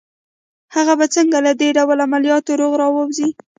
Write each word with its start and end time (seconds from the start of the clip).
هغه 0.75 0.93
به 0.99 1.05
څنګه 1.15 1.37
له 1.45 1.51
دې 1.59 1.69
ډول 1.77 1.97
عملياته 2.07 2.51
روغ 2.61 2.73
را 2.81 2.87
ووځي 2.91 3.29